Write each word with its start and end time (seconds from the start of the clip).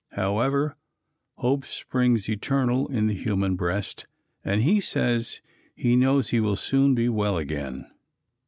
However, 0.13 0.77
"hope 1.35 1.63
springs 1.63 2.27
eternal 2.27 2.87
in 2.87 3.05
the 3.05 3.13
human 3.13 3.55
breast" 3.55 4.07
and 4.43 4.63
he 4.63 4.79
says 4.81 5.41
he 5.75 5.95
knows 5.95 6.29
he 6.29 6.39
will 6.39 6.55
soon 6.55 6.95
be 6.95 7.07
well 7.07 7.37
again. 7.37 7.85